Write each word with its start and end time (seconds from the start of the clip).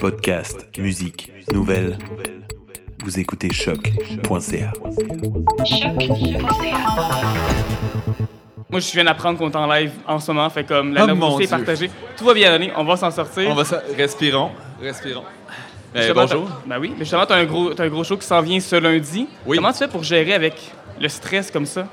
Podcast, 0.00 0.66
musique, 0.76 1.32
nouvelles. 1.52 1.96
Vous 3.04 3.20
écoutez 3.20 3.52
choc.ca. 3.52 4.72
Moi, 8.68 8.80
je 8.80 8.90
viens 8.92 9.04
d'apprendre 9.04 9.38
qu'on 9.38 9.48
est 9.48 9.54
en 9.56 9.72
live 9.72 9.92
en 10.04 10.18
ce 10.18 10.32
moment, 10.32 10.50
fait 10.50 10.64
comme 10.64 10.92
la 10.92 11.04
Oh, 11.04 11.14
mon 11.14 11.36
est 11.38 11.42
Dieu. 11.46 11.48
partagée. 11.48 11.90
Tout 12.16 12.24
va 12.24 12.34
bien 12.34 12.52
aller, 12.54 12.72
on 12.76 12.82
va 12.82 12.96
s'en 12.96 13.12
sortir. 13.12 13.48
On 13.48 13.54
va 13.54 13.64
ça. 13.64 13.82
Respirons. 13.96 14.50
Respirons. 14.82 15.22
Ben, 15.94 16.00
Justement, 16.02 16.22
bonjour. 16.22 16.48
t'as- 16.48 16.68
Ben 16.68 16.80
oui, 16.80 16.90
mais 16.98 17.04
justement, 17.04 17.24
t'as 17.24 17.36
un 17.36 17.44
gros, 17.44 17.72
t'as 17.72 17.84
un 17.84 17.88
gros 17.88 18.02
show 18.02 18.16
qui 18.16 18.26
s'en 18.26 18.40
vient 18.42 18.58
ce 18.58 18.74
lundi. 18.74 19.28
Oui. 19.46 19.58
Comment 19.58 19.70
tu 19.70 19.78
fais 19.78 19.88
pour 19.88 20.02
gérer 20.02 20.34
avec 20.34 20.54
le 21.00 21.08
stress 21.08 21.52
comme 21.52 21.66
ça? 21.66 21.86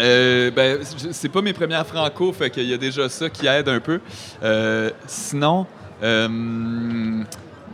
Euh, 0.00 0.50
ben, 0.50 0.80
je- 1.00 1.12
c'est 1.12 1.28
pas 1.28 1.42
mes 1.42 1.52
premières 1.52 1.86
franco, 1.86 2.32
fait 2.32 2.50
qu'il 2.50 2.64
y 2.68 2.74
a 2.74 2.78
déjà 2.78 3.08
ça 3.08 3.30
qui 3.30 3.46
aide 3.46 3.68
un 3.68 3.78
peu. 3.78 4.00
Euh, 4.42 4.90
sinon, 5.06 5.64
euh, 6.02 7.22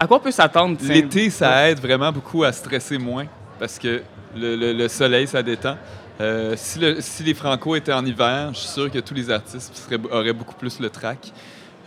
À 0.00 0.06
quoi 0.06 0.18
on 0.18 0.20
peut 0.20 0.30
s'attendre? 0.30 0.76
l'été, 0.82 1.30
ça 1.30 1.68
aide 1.71 1.80
vraiment 1.80 2.12
beaucoup 2.12 2.44
à 2.44 2.53
stresser 2.53 2.98
moins 2.98 3.26
parce 3.58 3.79
que 3.79 4.03
le, 4.36 4.57
le- 4.57 4.72
le 4.72 4.89
soleil, 4.89 5.26
ça 5.26 5.43
détend. 5.43 5.76
Euh, 6.20 6.54
si, 6.56 6.79
le- 6.79 7.00
si 7.00 7.22
les 7.22 7.34
franco 7.34 7.75
étaient 7.76 7.93
en 7.93 8.04
hiver, 8.04 8.50
je 8.53 8.58
suis 8.58 8.68
sûr 8.68 8.90
que 8.90 8.98
tous 8.98 9.14
les 9.14 9.30
artistes 9.30 9.75
seraient- 9.76 10.00
auraient 10.11 10.32
beaucoup 10.32 10.54
plus 10.54 10.79
le 10.80 10.90
trac. 10.90 11.32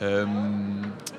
Euh, 0.02 0.26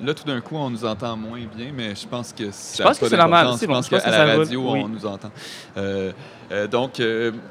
là, 0.01 0.13
tout 0.13 0.25
d'un 0.25 0.41
coup, 0.41 0.57
on 0.57 0.69
nous 0.69 0.83
entend 0.83 1.15
moins 1.15 1.39
bien, 1.55 1.67
mais 1.73 1.95
je 1.95 2.05
pense 2.05 2.33
que 2.33 2.51
ça 2.51 2.83
a 2.83 2.87
pense 2.87 2.99
que 2.99 3.07
c'est 3.07 3.15
normal, 3.15 3.45
Je 3.45 3.65
bon, 3.65 3.73
pense 3.75 3.85
je 3.85 3.91
pense 3.91 4.03
qu'à 4.03 4.11
la 4.25 4.37
radio, 4.37 4.71
oui. 4.73 4.81
on 4.83 4.89
nous 4.89 5.05
entend. 5.05 5.31
Euh, 5.77 6.11
euh, 6.51 6.67
donc, 6.67 7.01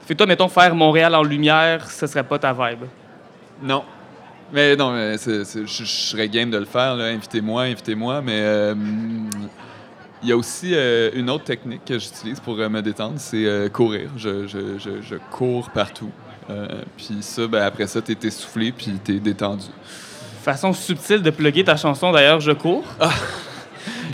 Fais-toi, 0.07 0.27
mettons, 0.27 0.49
faire 0.49 0.75
Montréal 0.75 1.15
en 1.15 1.23
lumière, 1.23 1.91
ce 1.91 2.07
serait 2.07 2.23
pas 2.25 2.39
ta 2.39 2.53
vibe. 2.53 2.85
Non. 3.63 3.83
Mais 4.53 4.77
non, 4.77 4.93
mais 4.93 5.17
je, 5.17 5.85
serais 5.85 6.29
game 6.29 6.51
de 6.51 6.59
le 6.59 6.65
faire. 6.67 6.93
Invitez-moi, 6.93 7.63
invitez-moi. 7.63 8.21
Mais 8.23 8.39
euh, 8.41 8.75
il 10.23 10.29
y 10.29 10.33
a 10.33 10.37
aussi 10.37 10.73
euh, 10.75 11.11
une 11.15 11.31
autre 11.31 11.45
technique 11.45 11.85
que 11.87 11.99
j'utilise 11.99 12.39
pour 12.41 12.59
euh, 12.59 12.69
me 12.69 12.83
détendre, 12.83 13.15
c'est 13.19 13.71
courir. 13.73 14.11
Je, 14.17 14.47
je- 14.47 14.79
je- 14.79 15.03
je 15.03 15.17
cours 15.31 15.71
partout. 15.71 16.11
Puis 16.99 17.19
ça, 17.23 17.47
ben, 17.47 17.63
après 17.63 17.87
ça, 17.87 18.03
t'es 18.03 18.17
essoufflé 18.27 18.73
puis 18.73 18.93
t'es 19.03 19.15
détendu. 19.21 19.65
Façon 20.43 20.73
subtile 20.75 21.23
de 21.23 21.31
plugger 21.31 21.65
ta 21.65 21.77
chanson, 21.77 22.13
d'ailleurs, 22.13 22.41
Je 22.41 22.51
cours, 22.53 22.85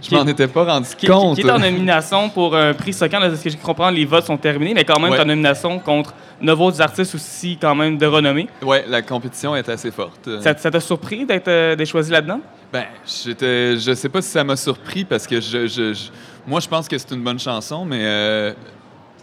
Je 0.02 0.14
m'en 0.14 0.26
étais 0.26 0.46
pas 0.48 0.64
rendu 0.64 0.88
qui, 0.96 1.06
compte. 1.06 1.36
qui 1.36 1.42
est 1.42 1.50
en 1.50 1.58
nomination 1.58 2.28
pour 2.28 2.54
un 2.56 2.74
prix 2.74 2.92
Socan. 2.92 3.20
De 3.28 3.34
ce 3.34 3.42
que 3.44 3.50
je 3.50 3.56
comprends, 3.56 3.90
les 3.90 4.04
votes 4.04 4.24
sont 4.26 4.36
terminés, 4.36 4.74
mais 4.74 4.84
quand 4.84 4.98
même, 5.00 5.12
Ouais. 5.12 5.20
en 5.20 5.24
nomination 5.24 5.78
contre 5.78 6.14
neuf 6.40 6.58
autres 6.60 6.80
artistes 6.80 7.14
aussi, 7.14 7.58
quand 7.60 7.74
même, 7.74 7.98
de 7.98 8.06
renommée. 8.06 8.48
Ouais, 8.62 8.84
la 8.88 9.02
compétition 9.02 9.54
est 9.56 9.68
assez 9.68 9.90
forte. 9.90 10.28
Ça 10.40 10.54
t'a 10.54 10.80
surpris 10.80 11.24
d'être 11.26 11.48
euh, 11.48 11.74
d'être 11.76 11.88
choisi 11.88 12.10
là-dedans? 12.12 12.40
Ben, 12.72 12.84
j'étais, 13.06 13.76
je 13.78 13.94
sais 13.94 14.08
pas 14.10 14.20
si 14.20 14.28
ça 14.30 14.44
m'a 14.44 14.54
surpris 14.56 15.04
parce 15.04 15.26
que 15.26 15.40
je, 15.40 15.66
je- 15.66 15.94
je- 15.94 16.10
moi, 16.46 16.60
je 16.60 16.68
pense 16.68 16.86
que 16.86 16.96
c'est 16.98 17.10
une 17.12 17.22
bonne 17.22 17.38
chanson, 17.38 17.84
mais 17.84 18.00
euh, 18.02 18.52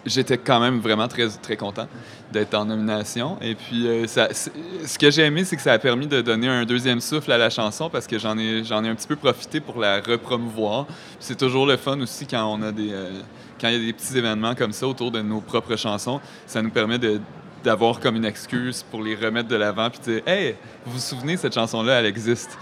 j'étais 0.06 0.38
quand 0.38 0.60
même 0.60 0.80
vraiment 0.80 1.08
très, 1.08 1.28
très 1.30 1.58
content 1.58 1.88
d'être 2.32 2.54
en 2.54 2.66
nomination. 2.66 3.38
Et 3.42 3.56
puis, 3.56 3.88
euh, 3.88 4.06
ce 4.08 4.98
que 4.98 5.10
j'ai 5.12 5.24
aimé, 5.24 5.44
c'est 5.44 5.56
que 5.56 5.62
ça 5.62 5.74
a 5.74 5.80
permis 5.80 6.08
de 6.08 6.22
donner 6.22 6.48
un 6.48 6.66
deuxième 6.66 7.02
souffle 7.02 7.32
à 7.32 7.38
la 7.38 7.50
chanson 7.50 7.90
parce 7.90 8.08
que 8.08 8.20
j'en 8.20 8.38
ai, 8.38 8.64
j'en 8.64 8.84
ai 8.84 8.90
un 8.90 8.96
petit 8.96 9.08
peu 9.08 9.16
profité 9.16 9.60
pour 9.60 9.80
la 9.80 10.02
repromouvoir. 10.02 10.86
C'est 11.20 11.38
toujours 11.38 11.66
le 11.66 11.78
fun 11.78 12.00
aussi 12.00 12.28
quand 12.28 12.46
on 12.46 12.62
a 12.62 12.72
des, 12.72 12.92
euh, 12.92 13.20
quand 13.60 13.68
il 13.70 13.74
y 13.74 13.84
a 13.84 13.86
des 13.86 13.94
petits 13.94 14.18
événements 14.18 14.56
comme 14.56 14.74
ça 14.74 14.88
autour 14.88 15.12
de 15.12 15.22
nos 15.22 15.42
propres 15.42 15.76
chansons. 15.76 16.20
Ça 16.46 16.62
nous 16.62 16.72
permet 16.72 17.00
de 17.00 17.20
d'avoir 17.64 18.00
comme 18.00 18.16
une 18.16 18.26
excuse 18.26 18.86
pour 18.92 19.02
les 19.02 19.16
remettre 19.16 19.50
de 19.50 19.56
l'avant 19.56 19.90
puis 19.90 19.98
de 19.98 20.04
dire 20.04 20.28
hey 20.28 20.56
vous 20.86 20.92
vous 20.92 21.00
souvenez 21.00 21.36
cette 21.36 21.56
chanson 21.56 21.82
là 21.82 22.00
elle 22.00 22.06
existe 22.06 22.60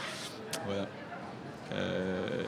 voilà. 0.65 0.87
Euh, 1.73 2.43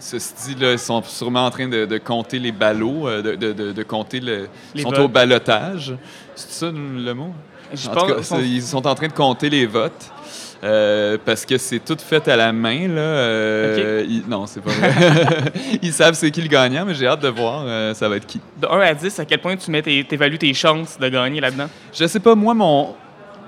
ceci 0.00 0.34
dit, 0.48 0.54
là, 0.60 0.72
ils 0.72 0.78
sont 0.78 1.02
sûrement 1.02 1.46
en 1.46 1.50
train 1.50 1.68
de, 1.68 1.84
de 1.86 1.98
compter 1.98 2.38
les 2.38 2.52
ballots, 2.52 3.08
euh, 3.08 3.22
de, 3.22 3.52
de- 3.72 3.82
compter 3.82 4.20
le. 4.20 4.48
Ils 4.74 4.82
sont 4.82 4.90
votes. 4.90 4.98
au 5.00 5.08
balotage. 5.08 5.94
C'est 6.34 6.50
ça 6.50 6.66
le 6.72 7.12
mot? 7.14 7.32
Je 7.72 7.88
En 7.88 7.92
tout 7.94 8.06
cas, 8.06 8.14
pense- 8.14 8.32
ils 8.42 8.62
sont 8.62 8.86
en 8.86 8.94
train 8.94 9.08
de 9.08 9.12
compter 9.12 9.48
les 9.50 9.66
votes. 9.66 10.10
euh, 10.62 11.18
parce 11.24 11.44
que 11.44 11.58
c'est 11.58 11.78
tout 11.80 11.96
fait 11.98 12.26
à 12.28 12.36
la 12.36 12.50
main. 12.52 12.88
Là. 12.88 13.00
Euh, 13.00 14.04
ils- 14.08 14.24
non, 14.28 14.46
c'est 14.46 14.60
pas 14.62 14.70
vrai. 14.70 15.52
ils 15.82 15.92
savent 15.92 16.14
c'est 16.14 16.30
qui 16.30 16.40
le 16.40 16.48
gagnant, 16.48 16.84
mais 16.86 16.94
j'ai 16.94 17.06
hâte 17.06 17.20
de 17.20 17.28
voir 17.28 17.64
euh, 17.66 17.92
ça 17.94 18.08
va 18.08 18.16
être 18.16 18.26
qui. 18.26 18.40
De 18.60 18.66
1 18.66 18.80
à 18.80 18.94
10, 18.94 19.18
à 19.18 19.24
quel 19.26 19.40
point 19.40 19.56
tu 19.56 19.70
mets 19.70 19.82
tes, 19.82 20.02
t'évalues 20.04 20.38
tes 20.38 20.54
chances 20.54 20.98
de 20.98 21.08
gagner 21.08 21.40
là-dedans? 21.40 21.68
Je 21.92 22.06
sais 22.06 22.20
pas, 22.20 22.34
moi, 22.34 22.54
mon. 22.54 22.94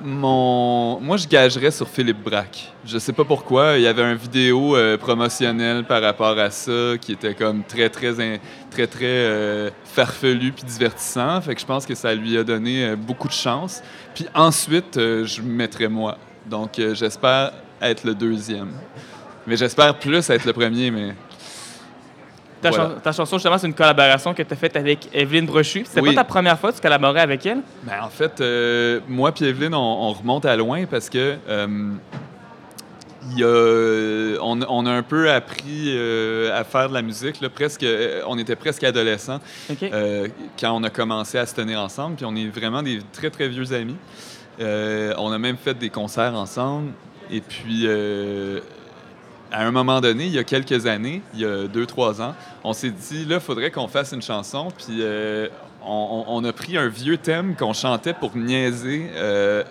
Mon... 0.03 1.01
Moi, 1.01 1.17
je 1.17 1.27
gagerais 1.27 1.71
sur 1.71 1.89
Philippe 1.89 2.23
Braque. 2.23 2.73
Je 2.85 2.99
sais 2.99 3.13
pas 3.13 3.25
pourquoi. 3.25 3.77
Il 3.77 3.83
y 3.83 3.87
avait 3.87 4.03
un 4.03 4.15
vidéo 4.15 4.77
euh, 4.77 4.97
promotionnel 4.97 5.85
par 5.85 6.03
rapport 6.03 6.39
à 6.39 6.51
ça 6.51 6.99
qui 7.01 7.13
était 7.13 7.35
comme 7.35 7.65
très, 7.65 7.89
très, 7.89 8.13
très, 8.71 8.87
très 8.87 9.05
euh, 9.05 9.71
farfelu 9.85 10.53
puis 10.53 10.65
divertissant. 10.65 11.41
Fait 11.41 11.55
que 11.55 11.61
je 11.61 11.67
pense 11.67 11.87
que 11.87 11.95
ça 11.95 12.15
lui 12.15 12.37
a 12.37 12.45
donné 12.45 12.85
euh, 12.85 12.97
beaucoup 12.97 13.29
de 13.29 13.33
chance. 13.33 13.83
Puis 14.15 14.27
ensuite, 14.35 14.97
euh, 14.97 15.25
je 15.25 15.41
mettrais 15.41 15.89
moi. 15.89 16.19
Donc, 16.45 16.81
j'espère 16.93 17.53
être 17.83 18.05
le 18.05 18.15
deuxième. 18.15 18.73
Mais 19.47 19.57
j'espère 19.57 19.99
plus 19.99 20.31
être 20.31 20.45
le 20.45 20.53
premier, 20.53 20.91
mais 20.91 21.15
Ta, 22.71 22.77
Voilà. 22.77 22.95
chan- 22.95 23.01
ta 23.03 23.13
chanson, 23.13 23.37
justement, 23.37 23.59
c'est 23.59 23.67
une 23.67 23.75
collaboration 23.75 24.35
que 24.35 24.43
tu 24.43 24.53
as 24.53 24.57
faite 24.57 24.77
avec 24.77 25.09
Evelyne 25.13 25.47
Brochu. 25.47 25.85
C'était 25.85 26.01
Oui. 26.01 26.11
pas 26.15 26.23
ta 26.23 26.25
première 26.25 26.59
fois 26.59 26.71
que 26.71 26.77
tu 26.77 26.83
collaborais 26.83 27.21
avec 27.21 27.45
elle? 27.47 27.61
Ben, 27.85 28.03
en 28.03 28.09
fait, 28.11 28.41
euh, 28.41 29.01
moi 29.09 29.33
et 29.41 29.45
Evelyne, 29.45 29.75
on, 29.75 29.79
on 30.09 30.13
remonte 30.13 30.45
à 30.45 30.57
loin 30.57 30.85
parce 30.87 31.09
que 31.11 31.37
euh, 31.49 31.67
il 33.37 33.43
a- 33.45 34.39
on, 34.43 34.61
on 34.69 34.87
a 34.87 34.91
un 34.93 35.03
peu 35.03 35.31
appris 35.31 35.87
euh, 35.89 36.59
à 36.59 36.65
faire 36.65 36.89
de 36.89 36.95
la 36.95 37.03
musique. 37.03 37.41
Là, 37.41 37.49
presque, 37.49 37.85
on 38.27 38.39
était 38.39 38.57
presque 38.57 38.85
adolescents 38.85 39.41
euh, 39.83 40.29
quand 40.59 40.73
on 40.73 40.85
a 40.85 40.91
commencé 40.91 41.39
à 41.39 41.47
se 41.47 41.55
tenir 41.55 41.81
ensemble. 41.81 42.17
Puis 42.17 42.25
on 42.25 42.37
est 42.37 42.47
vraiment 42.49 42.83
des 42.83 43.01
très, 43.13 43.31
très 43.31 43.49
vieux 43.49 43.73
amis. 43.73 43.97
Euh, 44.61 45.13
on 45.19 45.33
a 45.33 45.39
même 45.39 45.57
fait 45.57 45.75
des 45.75 45.91
concerts 45.91 46.35
ensemble. 46.35 46.93
Et 47.31 47.41
puis, 47.41 47.83
à 49.53 49.65
un 49.67 49.71
moment 49.71 50.01
donné, 50.01 50.25
il 50.27 50.33
y 50.33 50.39
a 50.39 50.45
quelques 50.45 50.87
années, 50.87 51.23
il 51.35 51.41
y 51.41 51.45
a 51.45 51.67
deux, 51.67 51.87
trois 51.87 52.21
ans, 52.21 52.35
on 52.65 52.73
s'est 52.73 52.91
dit, 52.91 53.25
là, 53.25 53.37
il 53.37 53.41
faudrait 53.41 53.71
qu'on 53.71 53.89
fasse 53.89 54.13
une 54.13 54.23
chanson. 54.23 54.69
Puis 54.77 54.99
euh, 55.01 55.49
on, 55.85 56.43
a 56.45 56.53
pris 56.53 56.77
un 56.77 56.89
vieux 56.89 57.17
thème 57.17 57.55
qu'on 57.55 57.73
chantait 57.73 58.13
pour 58.13 58.37
niaiser 58.37 59.09
euh, 59.15 59.63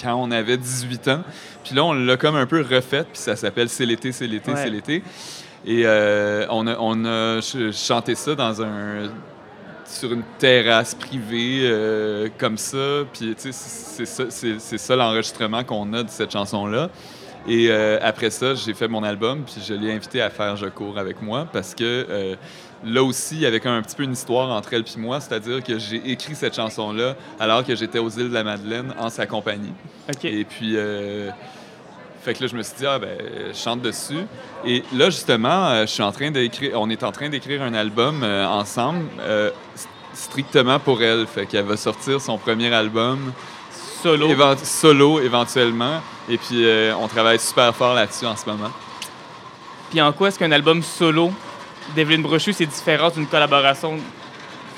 quand 0.00 0.14
on 0.14 0.30
avait 0.30 0.56
18 0.56 1.08
ans. 1.08 1.22
Puis 1.64 1.74
là, 1.74 1.84
on 1.84 1.92
l'a 1.92 2.16
comme 2.16 2.36
un 2.36 2.46
peu 2.46 2.60
refait, 2.60 3.02
puis 3.04 3.18
ça 3.20 3.34
s'appelle 3.36 3.68
C'est 3.68 3.86
l'été, 3.86 4.12
c'est 4.12 4.26
l'été, 4.26 4.52
Ouais. 4.52 4.56
c'est 4.62 4.70
l'été. 4.70 5.02
Et 5.66 5.82
euh, 5.86 6.46
on, 6.50 6.66
a, 6.66 6.76
on 6.78 7.04
a 7.04 7.40
ch- 7.40 7.74
chanté 7.74 8.14
ça 8.14 8.34
dans 8.34 8.62
un 8.62 9.08
sur 9.86 10.12
une 10.12 10.22
terrasse 10.38 10.94
privée 10.94 11.60
euh, 11.64 12.28
comme 12.38 12.58
ça. 12.58 13.02
Puis, 13.12 13.34
tu 13.34 13.52
sais, 13.52 13.52
c'est 13.52 14.06
ça, 14.06 14.78
ça 14.78 14.96
l'enregistrement 14.96 15.62
qu'on 15.64 15.92
a 15.94 16.02
de 16.02 16.10
cette 16.10 16.32
chanson-là. 16.32 16.90
Et 17.46 17.66
euh, 17.68 17.98
après 18.02 18.30
ça, 18.30 18.54
j'ai 18.54 18.72
fait 18.72 18.88
mon 18.88 19.02
album, 19.02 19.42
puis 19.44 19.56
je 19.66 19.74
l'ai 19.74 19.92
invité 19.92 20.22
à 20.22 20.30
faire 20.30 20.56
Je 20.56 20.66
cours 20.66 20.98
avec 20.98 21.20
moi 21.20 21.46
parce 21.52 21.74
que 21.74 22.06
euh, 22.08 22.36
là 22.84 23.02
aussi, 23.02 23.36
il 23.36 23.42
y 23.42 23.46
avait 23.46 23.60
comme 23.60 23.72
un 23.72 23.82
petit 23.82 23.96
peu 23.96 24.02
une 24.04 24.14
histoire 24.14 24.48
entre 24.50 24.72
elle 24.72 24.82
et 24.82 24.98
moi, 24.98 25.20
c'est-à-dire 25.20 25.62
que 25.62 25.78
j'ai 25.78 26.10
écrit 26.10 26.34
cette 26.34 26.56
chanson-là 26.56 27.16
alors 27.38 27.64
que 27.64 27.74
j'étais 27.74 27.98
aux 27.98 28.08
îles 28.08 28.30
de 28.30 28.34
la 28.34 28.44
Madeleine 28.44 28.94
en 28.98 29.10
sa 29.10 29.26
compagnie. 29.26 29.74
OK. 30.08 30.24
Et 30.24 30.44
puis, 30.44 30.76
euh, 30.76 31.30
fait 32.22 32.32
que 32.32 32.42
là, 32.42 32.46
je 32.46 32.56
me 32.56 32.62
suis 32.62 32.76
dit, 32.78 32.86
ah 32.86 32.98
ben, 32.98 33.18
je 33.52 33.58
chante 33.58 33.82
dessus. 33.82 34.24
Et 34.64 34.82
là, 34.94 35.10
justement, 35.10 35.82
je 35.82 35.86
suis 35.86 36.02
en 36.02 36.12
train 36.12 36.30
d'écrire, 36.30 36.80
on 36.80 36.88
est 36.88 37.02
en 37.02 37.12
train 37.12 37.28
d'écrire 37.28 37.60
un 37.60 37.74
album 37.74 38.24
ensemble, 38.24 39.04
strictement 40.14 40.80
pour 40.80 41.02
elle. 41.02 41.26
Fait 41.26 41.44
qu'elle 41.44 41.66
va 41.66 41.76
sortir 41.76 42.22
son 42.22 42.38
premier 42.38 42.72
album 42.72 43.34
Solo. 44.04 44.28
évent- 44.28 44.56
solo 44.62 45.20
éventuellement. 45.20 46.00
Et 46.28 46.36
puis, 46.38 46.64
euh, 46.66 46.94
on 47.00 47.08
travaille 47.08 47.38
super 47.38 47.74
fort 47.74 47.94
là-dessus 47.94 48.26
en 48.26 48.36
ce 48.36 48.44
moment. 48.46 48.70
Puis 49.90 50.00
en 50.02 50.12
quoi 50.12 50.28
est-ce 50.28 50.38
qu'un 50.38 50.52
album 50.52 50.82
solo 50.82 51.30
d'Evelyne 51.96 52.22
Brochu, 52.22 52.52
c'est 52.52 52.66
différent 52.66 53.10
d'une 53.10 53.26
collaboration 53.26 53.96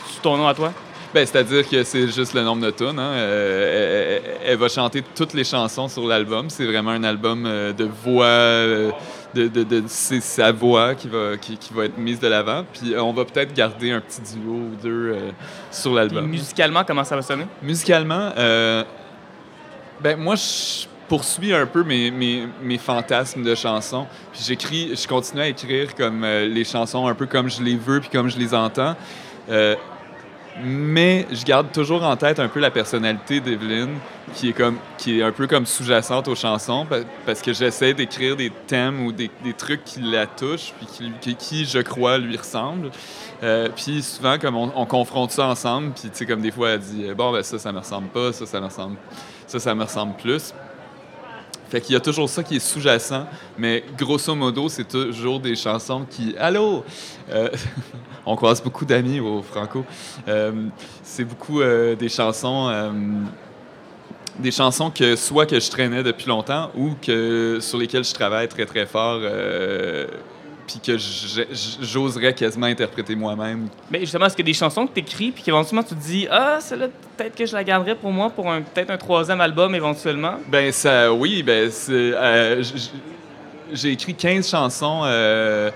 sous 0.08 0.20
ton 0.23 0.37
nom 0.37 0.46
à 0.46 0.55
toi? 0.55 0.73
Ben, 1.14 1.26
c'est-à-dire 1.26 1.69
que 1.69 1.82
c'est 1.84 2.08
juste 2.08 2.34
le 2.34 2.43
nombre 2.43 2.64
de 2.67 2.70
tunes. 2.70 2.99
hein. 2.99 3.12
Euh, 3.14 4.19
elle, 4.44 4.58
va 4.58 4.69
chanter 4.69 5.02
toutes 5.14 5.34
les 5.34 5.44
chansons 5.44 5.88
sur 5.88 6.06
l'album. 6.06 6.50
C'est 6.50 6.67
vraiment 6.67 6.90
un 6.90 7.05
album 7.05 7.44
euh, 7.46 7.72
de 7.72 7.88
voix. 8.05 8.25
euh, 8.26 8.90
de, 9.34 9.49
de- 9.49 9.64
de- 9.64 9.82
c'est 9.87 10.20
sa 10.22 10.50
voix 10.52 10.94
qui 10.94 11.08
va, 11.08 11.37
qui, 11.37 11.56
qui 11.58 11.75
va 11.75 11.84
être 11.84 11.99
mise 11.99 12.19
de 12.20 12.26
l'avant. 12.29 12.64
Puis 12.72 12.94
on 12.99 13.12
va 13.12 13.25
peut-être 13.25 13.52
garder 13.55 13.90
un 13.90 14.00
petit 14.00 14.20
duo 14.34 14.52
ou 14.52 14.76
deux 14.82 15.17
sur 15.70 15.93
l'album. 15.94 16.26
musicalement, 16.26 16.84
comment 16.84 17.05
ça 17.05 17.17
va 17.17 17.22
sonner? 17.22 17.46
Musicalement, 17.62 18.32
euh, 18.38 18.82
ben 20.00 20.19
moi, 20.19 20.34
je 20.34 20.87
poursuis 21.08 21.54
un 21.54 21.66
peu 21.66 21.84
mes, 21.84 22.10
mes, 22.10 22.48
mes 22.62 22.78
fantasmes 22.78 23.43
de 23.43 23.54
chansons. 23.54 24.06
Puis 24.32 24.43
j'écris, 24.44 24.96
je 24.96 25.06
continue 25.06 25.43
à 25.43 25.48
écrire 25.48 25.94
comme 25.94 26.25
euh, 26.25 26.46
les 26.46 26.64
chansons 26.64 27.06
un 27.06 27.14
peu 27.14 27.26
comme 27.26 27.48
je 27.48 27.62
les 27.62 27.76
veux 27.76 28.00
puis 28.00 28.10
comme 28.10 28.28
je 28.28 28.38
les 28.38 28.54
entends. 28.54 28.96
Euh, 29.48 29.76
Mais 30.64 31.26
je 31.31 31.44
garde 31.44 31.70
toujours 31.70 32.03
en 32.03 32.17
tête 32.17 32.41
un 32.41 32.49
peu 32.49 32.61
la 32.61 32.70
personnalité 32.70 33.41
d'Evelyn, 33.41 33.88
qui 34.35 34.49
est 34.49 34.55
qui 34.97 35.19
est 35.19 35.23
un 35.23 35.31
peu 35.32 35.47
comme 35.47 35.67
sous-jacente 35.67 36.29
aux 36.29 36.35
chansons, 36.35 36.87
pa- 36.87 37.00
parce 37.26 37.43
que 37.43 37.53
j'essaie 37.53 37.93
d'écrire 37.93 38.37
des 38.37 38.50
thèmes 38.67 39.05
ou 39.05 39.12
des, 39.12 39.31
des 39.44 39.53
trucs 39.53 39.85
qui 39.85 40.00
la 40.00 40.26
touchent, 40.26 40.73
puis 40.79 40.87
qui, 40.87 41.12
qui, 41.20 41.37
qui, 41.37 41.64
je 41.67 41.81
crois, 41.81 42.17
lui 42.17 42.37
ressemblent. 42.38 42.91
Euh, 43.43 43.69
puis 43.76 44.03
souvent, 44.03 44.38
comme 44.38 44.56
on, 44.56 44.73
on 44.75 44.87
confronte 44.87 45.31
ça 45.31 45.47
ensemble, 45.47 45.93
puis 45.93 46.08
tu 46.08 46.17
sais, 46.17 46.26
comme 46.26 46.41
des 46.41 46.50
fois, 46.50 46.70
elle 46.70 46.81
dit 46.81 47.05
Bon, 47.14 47.32
ben 47.32 47.43
ça, 47.43 47.58
ça 47.58 47.70
me 47.70 47.79
ressemble 47.81 48.08
pas, 48.08 48.32
ça, 48.32 48.47
ça 48.47 48.58
me 48.58 48.67
ressemble, 48.67 48.97
ça, 49.47 49.61
ça 49.61 49.75
me 49.75 49.82
ressemble 49.85 50.17
plus. 50.17 50.55
Fait 51.69 51.81
qu'il 51.81 51.95
y 51.95 51.97
a 51.97 52.01
toujours 52.01 52.29
ça 52.29 52.43
qui 52.45 52.57
est 52.57 52.61
sous-jacent, 52.61 53.27
mais 53.59 53.85
grosso 53.99 54.35
modo, 54.35 54.69
c'est 54.69 54.87
toujours 54.87 55.41
des 55.41 55.57
chansons 55.57 56.07
qui. 56.09 56.35
Allô! 56.39 56.85
Euh, 57.31 57.49
on 58.27 58.37
croise 58.37 58.63
beaucoup 58.63 58.85
d'amis 58.85 59.19
au 59.19 59.43
Franco. 59.43 59.85
Euh, 60.29 60.53
c'est 61.03 61.25
beaucoup 61.25 61.61
euh, 61.61 61.97
des 61.97 62.09
chansons. 62.09 62.71
des 64.39 64.51
chansons 64.53 64.91
que 64.91 65.17
soit 65.17 65.47
que 65.47 65.59
je 65.59 65.71
traînais 65.71 66.03
depuis 66.03 66.29
longtemps 66.29 66.71
ou 66.77 66.91
que 67.03 67.59
sur 67.61 67.79
lesquelles 67.79 68.05
je 68.05 68.15
travaille 68.15 68.49
très 68.49 68.67
très 68.67 68.87
fort 68.87 69.21
puis 70.67 70.81
que 70.81 70.97
j'oserais 70.99 72.35
quasiment 72.35 72.67
interpréter 72.67 73.15
moi-même. 73.15 73.69
Mais 73.91 74.01
justement, 74.01 74.27
est-ce 74.27 74.37
qu'il 74.37 74.45
y 74.47 74.49
a 74.51 74.53
des 74.53 74.59
chansons 74.59 74.87
que 74.87 74.93
tu 74.95 75.01
écris 75.01 75.31
puis 75.31 75.43
qu'éventuellement 75.43 75.83
tu 75.83 75.95
te 75.95 76.01
dis 76.01 76.27
Ah, 76.31 76.59
celle-là, 76.61 76.89
peut-être 77.17 77.35
que 77.37 77.47
je 77.47 77.55
la 77.55 77.65
garderais 77.65 77.95
pour 77.95 78.11
moi 78.11 78.31
pour 78.31 78.51
un, 78.51 78.63
peut-être 78.63 78.91
un 78.91 78.97
troisième 78.97 79.41
album 79.41 79.75
éventuellement 79.75 80.35
Ben 80.49 80.73
ça, 80.73 81.13
oui, 81.13 81.43
ben 81.43 81.71
c'est, 81.71 81.93
euh, 81.93 82.63
j'ai 83.73 83.91
écrit 83.93 84.15
15 84.15 84.49
chansons 84.49 85.03
euh, 85.05 85.71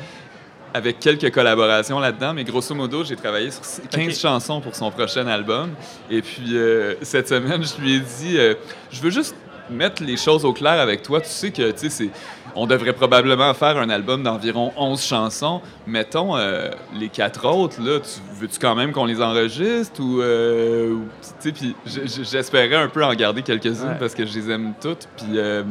avec 0.72 1.00
quelques 1.00 1.32
collaborations 1.32 1.98
là-dedans, 1.98 2.32
mais 2.32 2.44
grosso 2.44 2.74
modo, 2.74 3.04
j'ai 3.04 3.16
travaillé 3.16 3.50
sur 3.50 3.62
15 3.90 4.08
Ok. 4.08 4.14
chansons 4.14 4.60
pour 4.60 4.74
son 4.76 4.90
prochain 4.90 5.26
album. 5.26 5.70
Et 6.10 6.22
puis 6.22 6.56
euh, 6.56 6.94
cette 7.02 7.28
semaine, 7.28 7.62
je 7.64 7.80
lui 7.82 7.94
ai 7.96 8.00
dit, 8.00 8.38
je 8.90 9.00
veux 9.00 9.10
juste 9.10 9.34
mettre 9.68 10.02
les 10.02 10.16
choses 10.16 10.44
au 10.44 10.52
clair 10.52 10.80
avec 10.80 11.02
toi. 11.02 11.20
Tu 11.20 11.28
sais 11.28 11.50
que, 11.50 11.70
tu 11.70 11.78
sais, 11.78 11.90
c'est 11.90 12.10
on 12.54 12.66
devrait 12.66 12.92
probablement 12.92 13.52
faire 13.54 13.76
un 13.78 13.90
album 13.90 14.22
d'environ 14.22 14.72
11 14.76 15.02
chansons. 15.02 15.60
Mettons, 15.86 16.36
euh, 16.36 16.70
les 16.98 17.08
quatre 17.08 17.46
autres, 17.46 17.80
là, 17.82 18.00
tu, 18.00 18.20
veux-tu 18.40 18.58
quand 18.58 18.74
même 18.74 18.92
qu'on 18.92 19.04
les 19.06 19.20
enregistre 19.22 20.00
ou... 20.02 20.20
euh, 20.20 20.90
ou- 20.92 21.04
tu 21.42 21.50
sais, 21.50 21.52
puis 21.52 21.76
j'espérais 22.30 22.76
un 22.76 22.88
peu 22.88 23.04
en 23.04 23.14
garder 23.14 23.42
quelques-unes 23.42 23.70
Ouais. 23.88 23.96
parce 23.98 24.14
que 24.14 24.26
je 24.26 24.34
les 24.38 24.50
aime 24.50 24.72
toutes. 24.80 25.08
Puis, 25.16 25.26
euh, 25.36 25.62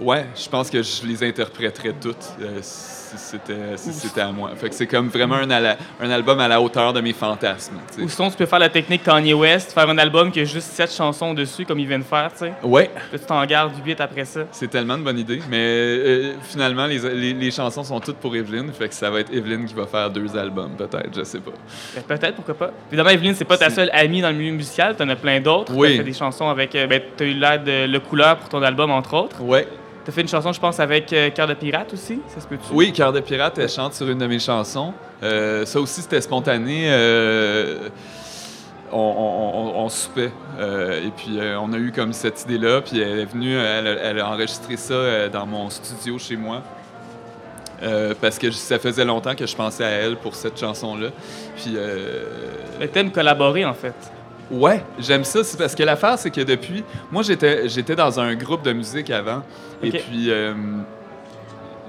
ouais, 0.00 0.26
je 0.34 0.48
pense 0.48 0.70
que 0.70 0.82
je 0.82 1.06
les 1.06 1.22
interpréterais 1.28 1.94
toutes 2.00 2.16
euh, 2.40 2.58
si 2.62 3.18
c'était, 3.18 3.76
si 3.76 4.20
à 4.20 4.30
moi. 4.30 4.50
Fait 4.56 4.68
que 4.68 4.74
c'est 4.74 4.86
comme 4.86 5.08
vraiment 5.08 5.34
un, 5.36 6.10
album 6.10 6.38
à 6.38 6.46
la 6.46 6.60
hauteur 6.60 6.92
de 6.92 7.00
mes 7.00 7.12
fantasmes. 7.12 7.74
tu 7.90 7.96
sais. 7.98 8.02
Ou 8.02 8.08
sinon, 8.08 8.30
tu 8.30 8.36
peux 8.36 8.46
faire 8.46 8.60
la 8.60 8.68
technique 8.68 9.02
Kanye 9.02 9.34
West, 9.34 9.72
faire 9.72 9.88
un 9.88 9.98
album 9.98 10.30
qui 10.30 10.38
a 10.40 10.44
juste 10.44 10.68
sept 10.72 10.92
chansons 10.94 11.34
dessus, 11.34 11.64
comme 11.64 11.80
il 11.80 11.88
vient 11.88 11.98
de 11.98 12.04
faire, 12.04 12.30
tu 12.32 12.38
sais. 12.46 12.52
Ouais, 12.62 12.88
Puis 13.10 13.18
tu 13.18 13.26
t'en 13.26 13.44
gardes 13.46 13.72
huit 13.84 14.00
après 14.00 14.24
ça. 14.24 14.42
c'est 14.52 14.68
tellement 14.68 14.94
une 14.94 15.02
bonne 15.02 15.18
idée. 15.18 15.40
Mais 15.50 15.56
euh, 15.58 16.32
finalement, 16.42 16.86
les, 16.86 16.98
les- 17.00 17.32
les 17.34 17.50
chansons 17.50 17.82
sont 17.82 17.98
toutes 17.98 18.18
pour 18.18 18.36
Evelyne. 18.36 18.72
Fait 18.72 18.88
que 18.88 18.94
ça 18.94 19.10
va 19.10 19.20
être 19.20 19.32
Evelyne 19.34 19.64
qui 19.66 19.74
va 19.74 19.86
faire 19.86 20.08
deux 20.10 20.36
albums, 20.36 20.72
peut-être, 20.76 21.10
je 21.16 21.24
sais 21.24 21.40
pas. 21.40 21.50
Ben, 21.96 22.02
peut-être, 22.16 22.36
pourquoi 22.36 22.54
pas. 22.54 22.70
Évidemment, 22.90 23.10
Evelyne, 23.10 23.34
c'est 23.34 23.44
pas 23.44 23.58
ta 23.58 23.70
seule 23.70 23.90
amie 23.92 24.20
dans 24.22 24.30
le 24.30 24.36
milieu 24.36 24.52
musical, 24.52 24.94
t'en 24.94 25.08
as 25.08 25.16
plein 25.16 25.40
d'autres. 25.40 25.72
Oui. 25.74 25.90
T'as 25.90 25.96
fait 25.96 26.10
des 26.10 26.12
chansons 26.16 26.48
avec. 26.48 26.74
euh, 26.76 26.86
ben, 26.86 27.00
t'as 27.16 27.24
eu 27.24 27.34
l'aide 27.34 27.64
de 27.64 27.86
Le 27.90 27.98
Couleur 28.00 28.36
pour 28.36 28.48
ton 28.48 28.62
album, 28.62 28.90
entre 28.92 29.14
autres. 29.14 29.42
Ouais. 29.42 29.66
T'as 30.04 30.12
fait 30.12 30.22
une 30.22 30.28
chanson, 30.28 30.52
je 30.52 30.60
pense, 30.60 30.80
avec 30.80 31.12
euh, 31.12 31.30
Cœur 31.30 31.46
de 31.46 31.54
Pirate 31.54 31.92
aussi, 31.92 32.20
ça 32.28 32.40
se 32.40 32.46
peut-tu? 32.46 32.72
Oui, 32.72 32.92
Cœur 32.92 33.12
de 33.12 33.20
Pirate, 33.20 33.58
elle 33.58 33.68
chante 33.68 33.94
sur 33.94 34.08
une 34.08 34.18
de 34.18 34.26
mes 34.26 34.38
chansons. 34.38 34.94
Euh, 35.22 35.66
ça 35.66 35.78
aussi, 35.80 36.00
c'était 36.02 36.20
spontané. 36.22 36.84
euh, 36.86 37.88
on, 38.92 38.96
on- 38.98 39.58
on- 39.78 39.84
on 39.84 39.88
soupait. 39.88 40.32
et 40.58 41.10
puis, 41.16 41.38
on 41.60 41.72
a 41.72 41.76
eu 41.78 41.92
comme 41.92 42.12
cette 42.12 42.42
idée-là. 42.42 42.80
Puis, 42.80 43.00
elle 43.00 43.20
est 43.20 43.24
venue, 43.26 43.56
elle, 43.56 43.86
a- 43.86 43.90
elle 44.02 44.18
a 44.20 44.28
enregistré 44.30 44.76
ça 44.76 45.28
dans 45.28 45.46
mon 45.46 45.68
studio 45.70 46.18
chez 46.18 46.36
moi. 46.36 46.62
Euh, 47.82 48.14
parce 48.20 48.38
que 48.38 48.50
ça 48.50 48.78
faisait 48.78 49.04
longtemps 49.06 49.34
que 49.34 49.46
je 49.46 49.56
pensais 49.56 49.84
à 49.84 49.88
elle 49.90 50.16
pour 50.16 50.34
cette 50.34 50.58
chanson-là. 50.58 51.08
Puis, 51.56 51.74
euh, 51.76 52.24
Le 52.80 52.88
thème 52.88 53.10
collaboré, 53.10 53.64
en 53.64 53.72
fait. 53.74 53.94
Ouais, 54.50 54.82
j'aime 54.98 55.24
ça. 55.24 55.44
C'est 55.44 55.56
parce 55.56 55.74
que 55.74 55.82
l'affaire, 55.82 56.18
c'est 56.18 56.30
que 56.30 56.40
depuis. 56.40 56.82
Moi, 57.12 57.22
j'étais, 57.22 57.68
j'étais 57.68 57.94
dans 57.94 58.18
un 58.18 58.34
groupe 58.34 58.62
de 58.62 58.72
musique 58.72 59.10
avant. 59.10 59.42
Et 59.82 59.90
puis, 59.92 60.30
euh, 60.30 60.52